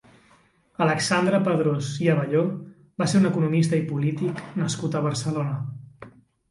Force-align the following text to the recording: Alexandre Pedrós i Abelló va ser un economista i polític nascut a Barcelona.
Alexandre 0.85 1.41
Pedrós 1.49 1.91
i 2.05 2.09
Abelló 2.15 2.43
va 3.03 3.09
ser 3.13 3.23
un 3.23 3.31
economista 3.33 3.81
i 3.83 3.87
polític 3.95 4.43
nascut 4.65 5.01
a 5.03 5.07
Barcelona. 5.11 6.13